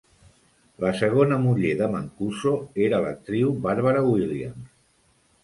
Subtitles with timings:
[0.85, 2.55] La segona muller de Mancuso
[2.87, 4.75] era l'actriu Barbara Williams.